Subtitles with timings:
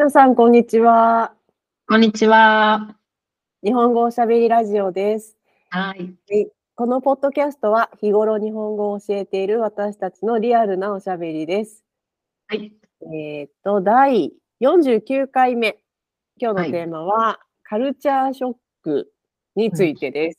[0.00, 1.34] 皆さん、こんにちは。
[1.86, 2.96] こんにちは。
[3.62, 5.36] 日本語おしゃべりラジオです。
[5.68, 6.16] はい。
[6.74, 11.84] このポッドキャストは日頃日本語を教えている私たちのリアルなおしゃべりです。
[12.48, 12.72] はい。
[13.12, 14.32] えっ、と、第
[14.62, 15.76] 49回目。
[16.40, 19.12] 今日はいのテーマは、カルチャーショック
[19.54, 20.38] についてです。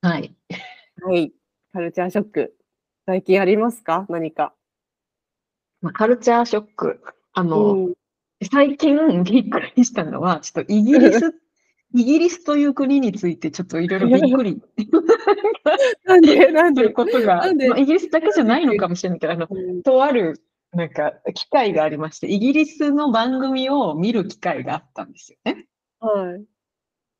[0.00, 0.34] はい。
[1.02, 1.34] はい。
[1.74, 2.56] カルチャーショック。
[3.04, 4.06] 最近ありますか？
[4.08, 4.54] 何か。
[5.82, 7.02] まあ、カルチャーショック。
[7.34, 7.99] あの、うん
[8.50, 11.34] 最近びっくりしたのは、ちょっとイギリス、
[11.94, 14.62] イギリスという国についてちょっといろいろびっくり
[16.06, 16.50] なんで？
[16.52, 20.40] なんするで、ことが、まあ、イギリスだけじゃないのかもしれないけど、あの、うんとある、
[20.72, 25.66] なんか、機会がありまして、イギリスの番組を見る機会があったんですよね。
[25.98, 26.44] はい。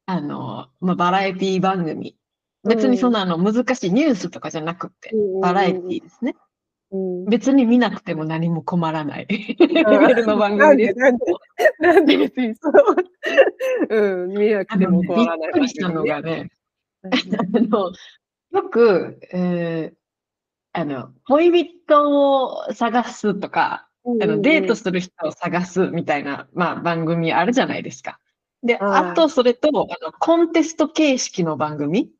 [0.06, 2.16] あの、まあ、バラエティ番組。
[2.68, 6.36] 別にそんなあの難しいニュースとかじゃなくて、バラエティですね。
[6.92, 7.24] うん。
[7.26, 9.26] 別に見なくても何も困らない。
[9.28, 10.94] レベルの番なん組で。
[10.94, 11.24] なんで、
[11.78, 16.50] なんで別にそう、うん、見なくても困らないくりしたのがね、
[17.02, 17.92] うんあの、
[18.52, 20.00] よく、えー
[20.72, 21.50] あの、恋
[21.86, 28.18] 人を探すとか、あのデートする人を探すみたいな、まあ、番組あるじゃないですか。
[28.62, 29.10] で、はい。
[29.10, 32.10] あとそれと、あの、コンテスト形式の番組。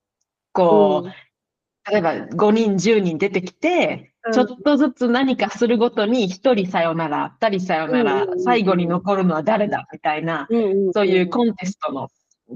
[0.53, 10.47] こう、例えば5人、10人出てきて、うんちょっとずつ何かするごとに1人さよなら、2人さよなら最後に残るのは誰だみたいな、
[10.93, 12.09] そういうコンテストの、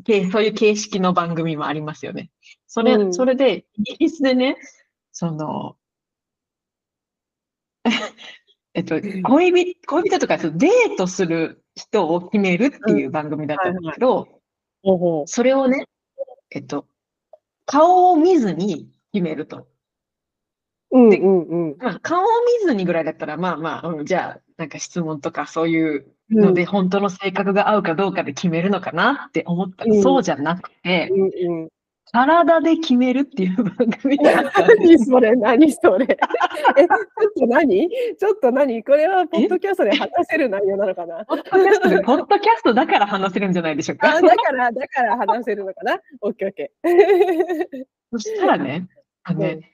[0.05, 2.31] けそういう形式の番組もありますよね。
[2.67, 3.15] それ、うん。
[3.15, 4.57] それで、イギリスでね、
[5.13, 5.77] その、
[8.75, 14.29] えっと、恋人、恋人とか、デートする人を決めるっていう番組だったんだけど、
[15.27, 15.87] それをね、
[16.51, 16.87] えっと、
[17.65, 19.67] 顔を見ずに決めると。
[20.95, 21.77] ううんでうんうん。
[21.79, 22.27] まあ、顔を
[22.63, 30.03] 見ずにぐらいだったら、まあまあ、うん、じゃあ、なんか質問とかそういうので、本当の性格が合うかどうかで決めるのかなって思ったら、うん。
[30.03, 31.69] そうじゃなくて、うんうん。
[32.13, 35.11] 体で決めるっていう番組だったんです。
[35.11, 36.07] 何それ何それ。
[36.07, 36.17] え、
[36.87, 37.89] ちょっと何？
[37.91, 38.85] ちょっと何？
[38.85, 41.25] これはポッドキャストで話せる内容なのかな？
[41.25, 44.15] ポッドキャストで、ポッドキャストだから話せるんじゃないでしょうか？
[44.15, 44.21] あ、。
[44.23, 45.99] だから、だから話せるのかな？
[46.21, 47.85] オッケーオッケー。
[48.13, 48.87] そしたらね、
[49.25, 49.74] あのね、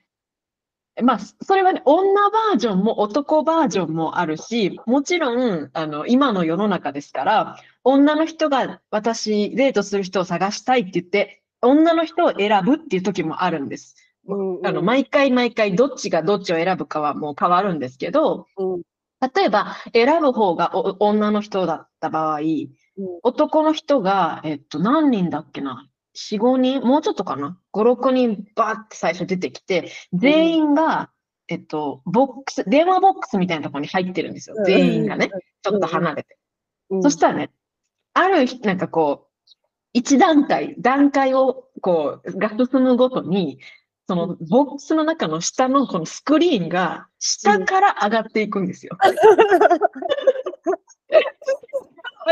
[1.02, 13.94] まあ、それはね、女バージョンも男バージョンもあるし、もちろん、あの、今の世の中ですから、女の人が私、デートする人を探したいって言って、女の人を選ぶっていう時もあるんです。
[14.26, 14.66] うんうん。
[14.66, 18.82] あの、毎回毎回どっちがどっちを選ぶかはもう変わるんですけど、うん。
[19.34, 22.40] 例えば、選ぶ方がお女の人だった場合、
[23.22, 25.86] 男の人が、えっと、何人だっけな？
[26.14, 31.10] ?4、5人もうちょっとかな ?5、6人バーって最初出てきて、全員が、
[31.48, 34.56] えっと、ボックス、電話ボックスみたいなところに入ってるんですよ。
[34.64, 35.30] 全員がね、
[35.62, 36.38] ちょっと離れて。
[36.90, 37.02] うん。
[37.02, 37.50] そしたらね、
[38.14, 39.30] ある日、なんかこう、
[39.92, 43.58] 一段階、段階を、こう、が進むごとに、
[44.06, 48.96] その、ボックスの中の下のこのスクリーンが、下から上がっていくんですよ。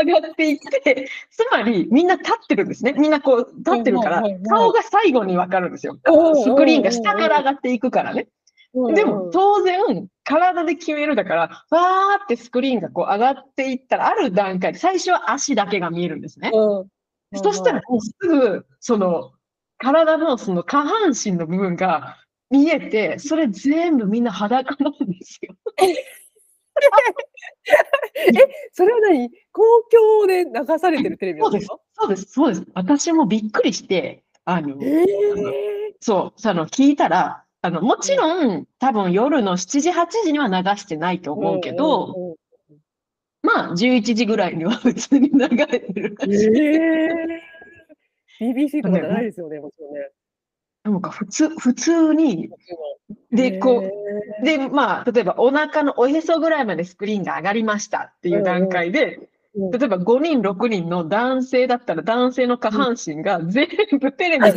[0.03, 2.93] 上がっていって、つまり、みんな立ってるんですね。
[2.93, 5.97] みんなこう、立ってるから顔が最後にわかるんですよ。
[6.05, 8.27] うんスクリーンが下から上がっていくからね。
[8.73, 16.51] うんでも、当然、体で決めるだから、わーってスクリーンがこう上がっていったら、ある段階で、最初は足だけが見えるんですね。
[16.53, 16.87] うん
[17.35, 19.33] そしたら、もうすぐ、その、
[19.77, 22.17] 体のその下半身の部分が
[22.49, 25.55] 見えて、それ全部みんな裸なんですよ。
[28.73, 29.29] それは何？
[29.51, 31.67] 公共で流されてるテレビそうです。
[31.93, 32.25] そうです。
[32.25, 32.65] そうです。
[32.73, 35.05] 私もびっくりして、あの、え
[35.99, 42.37] そう、その聞いたら、あの、もちろん、多分夜の7時、8時には流してないと思うけど、
[43.41, 46.47] まあ、11時ぐらいには普通に流れてるらうんしい。
[46.47, 47.49] えー
[48.39, 50.09] BBC とかじゃないですよね、もちろんね。
[50.89, 52.49] なんか普通、普通に、
[53.31, 63.67] で、こう、で、まあ、例えばお腹のおへそぐらいまでスクリーンが上がりましたっていう段階で、うん例えば5人、6人の男性だったら男性の下半身が全
[63.99, 64.53] 部テレビに。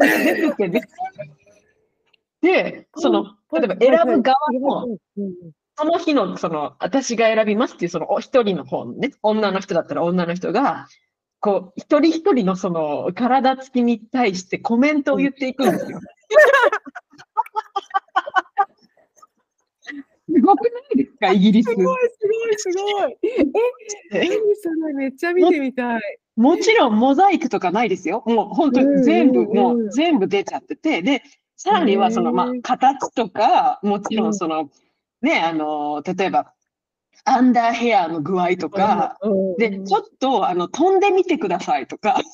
[0.00, 0.80] 出ててね。
[2.40, 4.98] で、その、例えば選ぶ側も、
[5.76, 10.88] その日の、その、私が選びますっていう、その、お一人の方のね、女の人だったら女の人が、
[11.40, 16.00] こう、一人一人のその、体つきに対してコメントを言っていくんですよ。
[20.30, 21.70] すごくないですか、イギリス？
[21.70, 21.76] す。
[21.76, 23.16] ごい、すごい、すごい。
[23.22, 23.28] え、
[24.12, 24.28] え？
[24.28, 26.00] 何それ、めっちゃ見てみたい。
[26.36, 28.22] もちろんモザイクとかないですよ。
[28.26, 31.22] もう本当に全部、もう全部出ちゃってて、で、
[31.56, 34.70] さらにはその、まあ形とか、もちろうんんその、
[35.22, 36.52] ね、あの、例えば、
[37.24, 39.18] アンダーヘアの具合とか、
[39.58, 42.16] で、ちょっと、あの、飛んでみてくださいとか。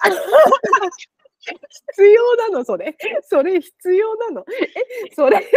[1.97, 2.97] 必要なの、それ。
[3.23, 4.45] それ必要なの。
[4.49, 5.53] え、それは、ちょっ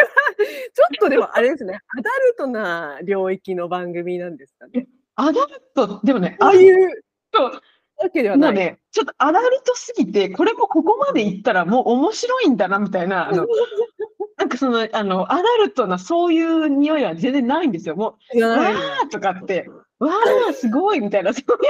[1.00, 4.88] とでもあれですね、アダルトな領域の番組なんですかね。
[5.16, 7.04] アダルト、でもね、ああいう
[7.34, 7.52] そう
[8.00, 8.54] わけではない。
[8.54, 13.46] ね、ちょっとアダルトすぎて、これもここまでいったらもう面白いんだな、みたいな、あの、
[14.38, 17.96] なんかその、あの、アダルトなそういう匂いは全然ないんですよ。
[17.96, 19.68] もう、わーとかって、
[20.00, 21.66] わーすごいみたいな、そういう感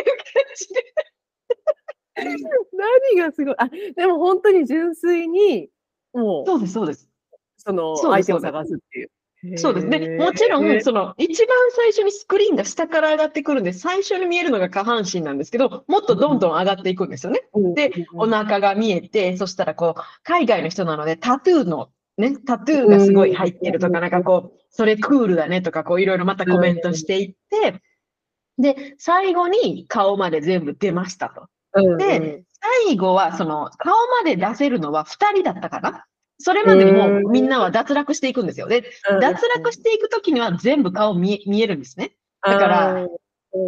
[0.56, 0.86] じで。
[3.14, 3.56] 何がすごい？
[3.58, 5.70] あ、でも本当に純粋に、
[6.14, 7.10] もう、そうです、そうです。
[7.58, 9.12] その、相手を探すっていう。
[9.58, 10.18] そうですね。
[10.18, 17.44] もちろん、その、一番最初にスクリーンが下から上がってくるんで、最初に見えるのが下半身なんですけど、もっとどんどん上がっていくんですよね。
[17.76, 27.82] で、お腹が見えて、そしたらこう、海外の人なので、タトゥーの、ね、タトゥーがすごい入ってるとか、なんかこう、それクールだねとか、こう、いろいろまたコメントしていって、
[28.58, 31.48] で、最後に顔まで全部出ましたと。
[31.98, 32.44] で、
[32.88, 33.94] 最後は、その、顔
[34.24, 36.06] まで出せるのは2人だったかな？
[36.40, 38.68] それまでにもうみんなは脱落していくんですよ。
[38.68, 38.84] で、
[39.22, 42.16] 脱落していくときには全部顔見見えるんですね。
[42.44, 43.08] だから、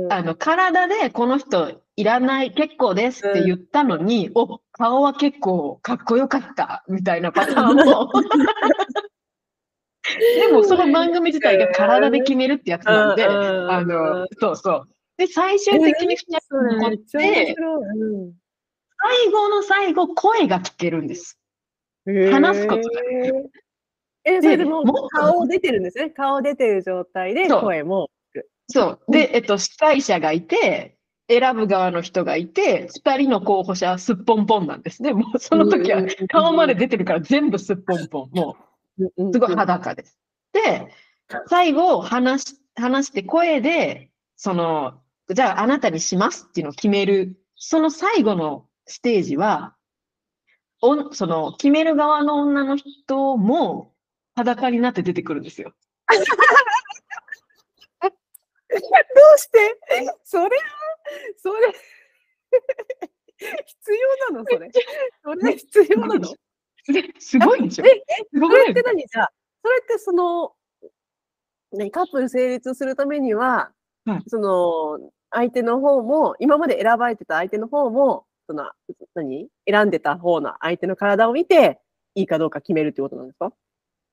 [0.09, 8.09] あの、体でこの人いらない、結構ですって言ったのに、お、顔は結構かっこよかった、みたいなパターンも。
[10.39, 14.87] でも、その番組自体が体で決めるってやつなんで、あの、そうそう。
[15.17, 17.53] で、最終的に2人残って、最
[19.31, 21.37] 後の最後、声が聞けるんです。
[22.31, 23.51] 話すことができる。
[24.23, 26.09] え、それでも顔出てるんですね。
[26.09, 28.09] 顔出てる状態で声も
[28.67, 29.11] そう。
[29.11, 30.98] で、えっと、司会者がいて、
[31.29, 35.13] 選ぶ側の人がいて、二人の候補者はすっぽんぽんなんですね。
[35.13, 38.31] もうその時は顔まで出てるから全部すっぽんぽん。
[38.31, 38.57] も
[38.97, 40.17] う、すごい裸です。
[40.51, 40.87] で、
[41.47, 47.39] 最後話し、話して声で、その、じゃああなたにしますっていうのを決める。
[47.55, 49.75] その最後のステージは、
[50.81, 53.93] おその、決める側の女の人も
[54.35, 55.73] 裸になって出てくるんですよ。
[58.71, 59.78] どうして？
[60.23, 60.49] それは、
[61.37, 61.73] それ、
[63.65, 64.45] 必要なの？
[64.49, 64.69] それ。
[65.23, 66.27] それ必要なの？
[67.19, 68.03] すごいでしょえ、
[68.37, 69.05] それって何？
[69.05, 69.31] じゃあ、
[69.63, 70.53] それってその、
[71.71, 73.71] 何、カップル成立するためには、
[74.05, 78.71] うん、その、相手の方も、今まで選ばれてた相手の方も、その、
[79.13, 79.47] 何？
[79.67, 81.79] 選んでた方の相手の体を見て、
[82.15, 83.53] いいかどうか決めるってことなんですか？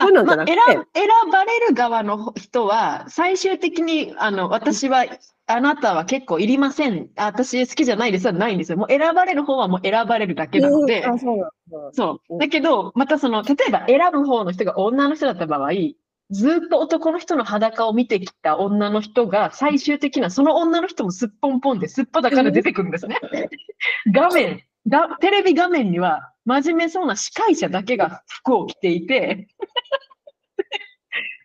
[0.00, 5.06] そういうのじゃなくて、まあ、選選ばれる側の人は、最終的に、あの、私は、
[5.48, 7.08] あなたは結構いりません。
[7.16, 8.78] 私好きじゃないですはないんですよ。
[8.78, 11.04] もう選ばれる方はもう選ばれるだけなので。
[11.04, 12.38] そうそう。
[12.38, 15.70] だけど、またその、例えば選ぶ方の人が女の人だった場合、
[16.30, 23.20] ずっと男の人の裸を見てきた女の人が、最終的な、その女の人もすっぽんぽんですっぱだから出てくるんですね。
[24.12, 29.48] 画面が、テレビ画面には、真面目そうな司会者だけが服を着ていて、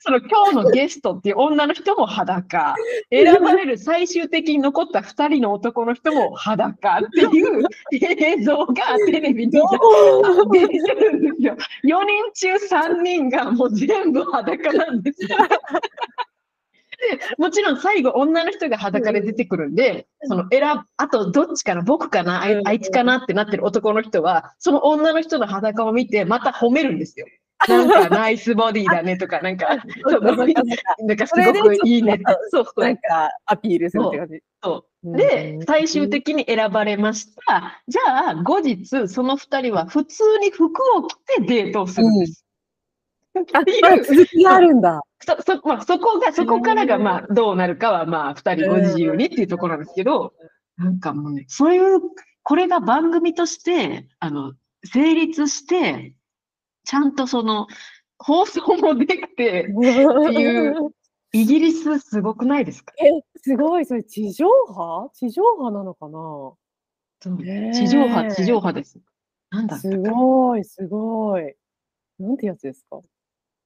[0.04, 2.76] その今日のゲストっていう女の人も裸。
[3.12, 8.74] 選ばれる最終的に残った2人の男の人も裸っていう映像が
[9.06, 11.56] テレビに出てるんですよ。
[11.84, 15.38] 4人中3人がもう全部裸なんですよ。
[17.38, 20.64] もちろん最後女の人が裸で出てくるんで、その選
[20.98, 27.26] あとどっちかな、僕かな、あいつかなってなってる男の人は、その女の人の裸を見てまた褒めるんですよ。
[27.68, 32.24] なんかナイスボディだねとか、なんか、なんかすごくいいねって。
[32.50, 32.82] そうそう。
[32.82, 34.42] なんかアピールするって感じ。
[34.64, 35.18] そう。
[35.18, 37.84] で、最終的に選ばれました。
[37.88, 40.66] じゃあ、後日、その二人は普通に服
[40.98, 42.46] を着てデートをするんです。
[43.84, 45.02] あ、続きがあるんだ。
[45.22, 50.34] そ、 そ、まあ、そこが、そこからが、まあ、どうなるかは、まあ、二人ご自由にっていうところなんですけど、
[50.78, 52.00] なんかもうね、そういう、
[52.44, 56.16] これが番組として、あの、成立して、
[56.86, 57.68] ちゃんとその、
[58.20, 60.76] 放送もできてっていう、
[61.34, 62.94] イギリスすごくないですか？
[63.02, 63.86] え、すごい。
[63.86, 65.10] それ地上波？
[65.14, 66.20] 地上波なのかな？
[67.74, 69.00] 地上波、地上波です。
[69.50, 71.56] なんだすごい、すごい。
[72.20, 73.02] なんてやつですか？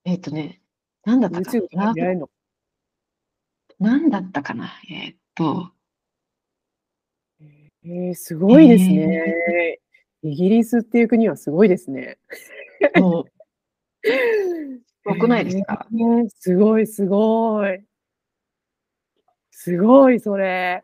[0.06, 0.62] えっ、とね、
[1.04, 1.94] なんだったかな？
[3.80, 4.72] なんだったかな？
[4.90, 5.72] えっ、と。
[7.88, 9.80] えー、すごいですね、
[10.24, 12.18] えー、イギリスっていう国はすごいですね。
[12.82, 13.02] す
[15.06, 17.84] ごくないですか、えー、すごい、すごい。
[19.52, 20.84] すごい、それ。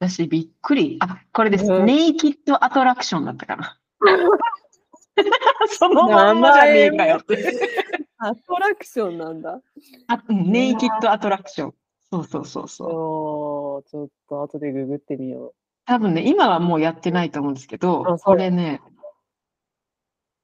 [0.00, 0.96] 私、びっくり。
[1.00, 1.72] あ、これです。
[1.72, 3.78] うん、ネイキッドアトラクションだったかな。
[5.68, 8.03] そのまんまじゃねえかよって。
[8.26, 9.60] アトラクションなんだ。
[10.08, 11.74] あネイキッドアトラクション。
[12.10, 13.90] そうそうそうそう。
[13.90, 15.54] ちょっと後でググってみよう。
[15.86, 18.80] 多分ね、今はもうやってないと思うんですけど、あそうこれね、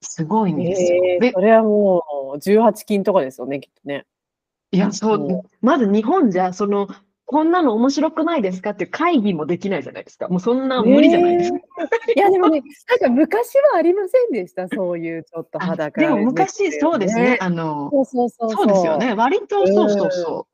[0.02, 1.02] すごいんですよ。
[1.02, 4.06] でえーそれはもう18金とかですよね、きっとね。
[4.72, 6.88] いや、そうんう、まず日本じゃ、その、
[7.30, 10.26] こんなの面白くないですかっていう会議もできないじゃないですか。
[10.26, 11.58] もうそんな無理じゃないですか。
[12.16, 17.38] いや、でもね、なんか昔はありませんでした、そういうちょっとあ裸でも昔、そうですね。。
[17.40, 19.14] あその、うそうそうそうですよね。
[19.14, 20.48] 割と、そうそうそ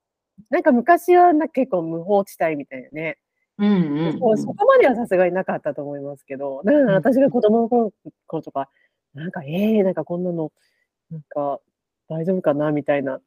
[0.50, 3.16] なんか昔はな結構無法地帯みたいなね。
[3.59, 3.64] う。
[3.64, 7.90] うんうんうんそうそこまではさすがになかったと思いますけど、なんか私が子供の頃
[8.26, 8.68] 頃とか、
[9.14, 10.52] なんか、えー、なんかこんなの、
[11.11, 11.59] なんか
[12.11, 13.23] 大丈夫かなみたいな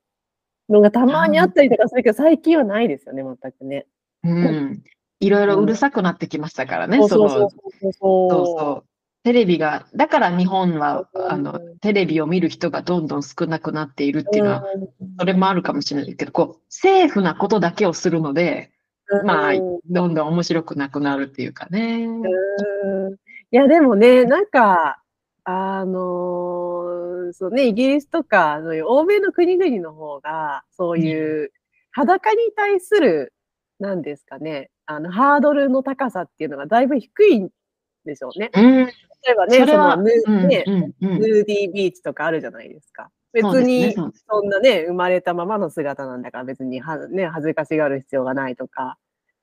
[0.70, 3.88] のがたまにあったりとかするけど、最近はないですよね、全くね。
[4.24, 4.84] うん。
[5.20, 6.98] いろいろうるさくなってきましたからね。
[7.00, 8.46] そうそのそうそうそうそうそう。
[8.60, 8.90] そう。
[9.24, 14.64] テレビが、だから日本は、うんあの、テレビを見る人がどんどん少なくなっているっていうのは、
[15.20, 18.72] それもあるかもしれないけど、こう、セーフなことだけをするので、
[19.12, 22.06] うんまあうんどんどん面白くなくなるっていうかね。
[22.06, 23.14] うん
[23.52, 25.02] いや、でもね、なんか、
[25.52, 31.52] あのーそうね、イギリスとか、欧米の国々の方が、そういう
[31.92, 33.34] 裸に対する、
[33.80, 37.50] なんですかね、あの、ハードルの高さっていうのがだいぶ低いん
[38.06, 38.52] でしょうね。
[38.54, 38.86] うん。
[38.86, 38.92] 例
[39.32, 40.64] えばね、そのヌうん、ね。
[41.00, 43.10] ヌーディービーチとかあるじゃないですか。
[43.32, 48.98] 別に、そんなね、生まれたままの姿なんだから別には、ね、恥ずかしがる必要がないとか、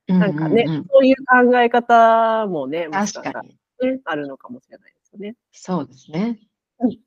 [0.08, 3.42] なんかね、そういう考え方もね、もしかしたら。
[3.42, 5.36] ね、あるのかもしれないよね。
[5.52, 6.38] そうですね。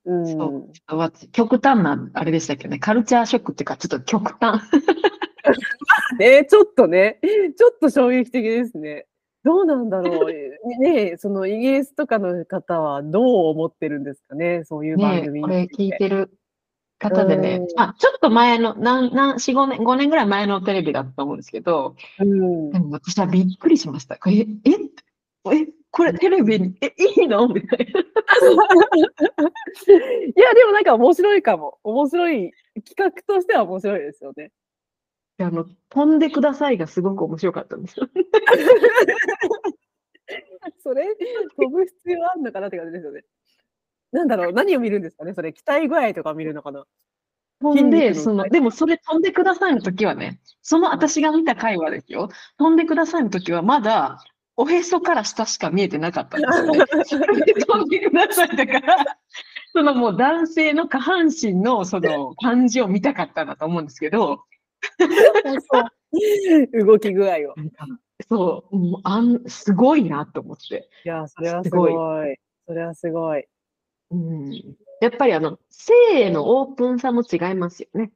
[0.05, 0.27] うん。
[0.27, 4.61] そうわ極端な、あれでしたけどね、カルチャーショックっていうか、ちょっと極端。
[6.17, 7.19] ね、 ちょっとね、
[7.57, 9.05] ちょっと衝撃的ですね。
[9.43, 10.33] どうなんだろう。
[10.81, 16.31] ね、そのイギリスとかの方はどう思ってるんですかね、そういう番ね組これ聞いてる
[16.99, 22.79] 方でねあ、ちょっと前の、なん、なん、4、5年、5年ぐらい前のテレビだったと思うんですけど、うんで。
[22.79, 24.15] も私はびっくりしました。
[24.27, 24.45] え、え、
[25.53, 27.47] え、これテレビに、え、いいの？
[27.47, 27.85] みたいな。
[27.85, 27.89] い
[30.35, 31.79] や、でもなんか面白いかも。
[31.83, 32.51] 面白い、
[32.85, 34.51] 企画としては面白いですよね。
[35.39, 38.07] あの、飛んでくださいがすごく面白かったんですよ。
[40.83, 41.07] それ、
[41.57, 43.23] 飛ぶ必要あるのかなって感じですよね。
[44.11, 46.85] なんだろう、何を見るんですかね、それ、期待具合とか見るのかな？
[47.61, 52.29] 飛んで、その、でもそれ飛んでくださいの時はね、その私が見た会話ですよ。
[52.57, 54.23] 飛んでくださいの時はまだ、
[54.61, 56.85] おへそから下しか見えてなかったんですよね。
[57.05, 59.17] それで飛んでくださいだから、
[59.71, 64.43] そのもう男性の下半身のその感じを見たかったんだと思うんですけど、
[64.99, 65.79] そ
[66.75, 67.55] う動き具合を。
[68.27, 70.89] そう、もうあん、すごいなと思って。
[71.05, 72.33] いや、それはすすごごい。
[72.33, 72.35] い
[72.67, 73.45] それはすごい。
[74.11, 74.51] うん、
[74.99, 78.11] やっぱりあの、性へのオープンさも違いますよね。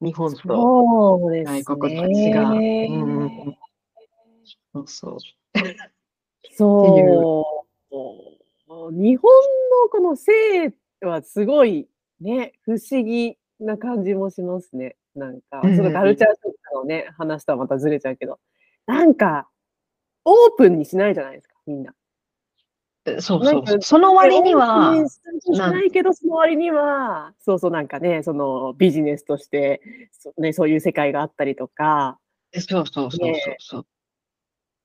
[0.00, 1.64] 日本とそうですね。
[1.64, 2.30] 外国と違
[2.86, 2.92] う。
[2.92, 3.56] うん、
[4.72, 5.18] そうそう。
[6.56, 7.56] そ
[8.68, 8.92] う。
[8.92, 9.30] 日本
[9.82, 11.88] のこの性はすごい
[12.20, 14.96] ね、不思議な感じもしますね。
[15.14, 18.38] なんか、うんそのカルチャーショックのね、話とはまたずれちゃうけど、
[18.86, 19.48] なんか、
[20.24, 21.94] オープンにしないじゃないですか、みんな。
[23.20, 23.82] そうなんかそう。
[23.82, 29.80] その割にはしないけど、その割には、そうそう、なんかね、そのビジネスとして、
[30.12, 32.18] そ,、ね、そういう世界があったりとか、
[32.52, 33.86] そうそうそうそうねそう。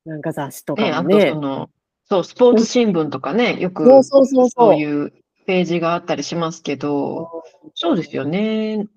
[0.06, 1.70] なんか雑誌とね、あとそ、の、
[2.08, 5.14] そう、スポーツ新聞とかね、よくそうそうそうそうそういう
[5.46, 7.44] ページがあったりしますけど、
[7.74, 8.88] そうですよね。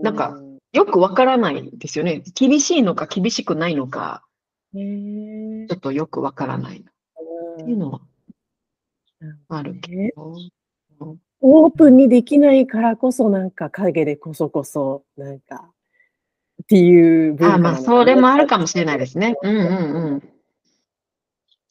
[0.00, 2.22] なんかうよくわからないですよね。
[2.34, 4.22] 厳しいのか厳しくないのか、
[4.72, 6.84] ねちょっとよくわからないっ
[7.58, 8.00] ていうのは
[9.48, 10.36] あるけど。
[11.44, 15.72] オープンにできないからこそ、なんか影でこそこそ、なんか、
[16.62, 19.34] っていう文化あ、まあ、それもあるかもしれないですね。
[19.42, 20.31] うんうんうん。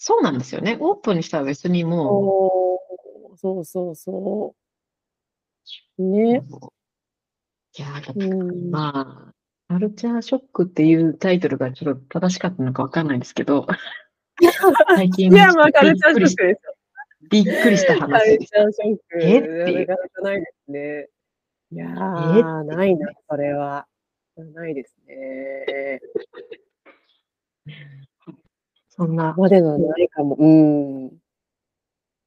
[0.04, 0.78] そうなんですよね。
[0.80, 2.80] オープンにしたら別にも
[3.38, 4.56] そうそうそうそ
[6.00, 6.04] う。
[6.04, 6.42] う、ね。
[7.78, 9.34] いや、うん、まあ、
[9.68, 13.68] カルチャーショックっていうタイトルがちょっと正しかったのかわかんないですけど、
[14.96, 16.76] 最近いや、まあ、カルチャーショックですよ。
[17.30, 18.48] びっくりしたカル話です。
[18.48, 19.20] チャーショック。
[19.22, 19.40] え？
[19.40, 21.10] っていうなかなかないですね。
[21.74, 21.92] いやえ？
[22.42, 23.86] ー、ないな、それは。
[24.36, 26.02] ないですね。
[28.92, 30.36] そんな、までのないかも。
[30.36, 31.08] うん。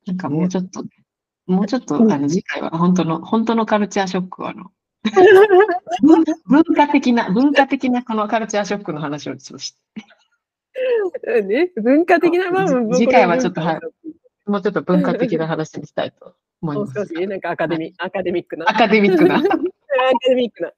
[0.07, 0.85] なんかもうちょっと、
[1.47, 4.71] もうちょっと、うんあの、次回は本当の、本当のカルチャーショックを、あの、
[6.03, 9.77] 文 文化的な、文化的なこのカルチャーショックの話をちょっとし
[11.23, 13.81] て、ね、文化的な、次回はちょっとはい
[14.47, 17.15] もうちょっと文化的な話にしたいと思いますもう少。
[17.15, 18.69] し、なんかアカデミ、アカデミックな。
[18.69, 19.37] アカデミックな。
[19.39, 19.49] アカ
[20.29, 20.73] デミックな。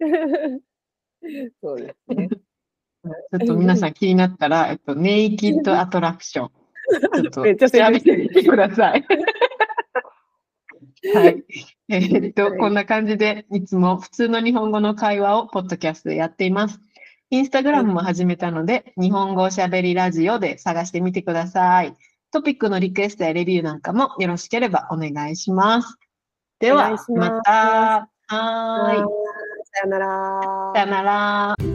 [1.62, 2.28] そうですね。
[3.02, 6.50] ちょっと皆さん気になったら、えっと、ネイキッドアトラクション。
[7.14, 9.04] ちょっと 調べてみてください。
[11.14, 11.44] はい。
[11.88, 16.80] えーっと、はいこんな感じで、いつも普通の日本語の会話をポッドキャストでやっています。
[17.30, 21.94] インスタグラムも始めたので、日本語おしゃべりラジオで探してみてください。
[22.32, 25.96] トピックのリクエストやレビューなんかもよろしければお願いします。
[26.58, 28.10] ではますまた。
[28.26, 28.96] はーい。
[29.72, 30.72] さよなら。
[30.74, 31.69] さよなら。